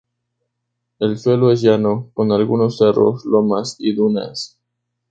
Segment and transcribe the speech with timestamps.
[0.97, 4.57] El suelo es llano, con algunos cerros, lomas y dunas.